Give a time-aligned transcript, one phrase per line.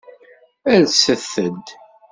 [0.73, 1.67] Alset-d.